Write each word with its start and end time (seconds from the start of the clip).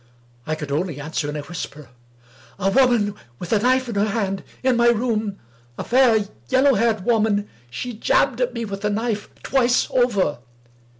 I 0.47 0.55
could 0.55 0.71
only 0.71 0.99
answer 0.99 1.29
in 1.29 1.35
a 1.35 1.41
whisper, 1.41 1.89
"A 2.57 2.71
woman, 2.71 3.13
with 3.37 3.53
a 3.53 3.59
knife 3.59 3.87
in 3.87 3.93
her 3.93 4.07
hand. 4.07 4.43
In 4.63 4.75
my 4.75 4.87
room.' 4.87 5.37
A 5.77 5.83
fair, 5.83 6.25
yellow 6.49 6.73
haired 6.73 7.05
woman. 7.05 7.47
She 7.69 7.93
jabbed 7.93 8.41
at 8.41 8.51
me 8.55 8.65
with 8.65 8.81
the 8.81 8.89
knife, 8.89 9.29
twice 9.43 9.87
over." 9.91 10.39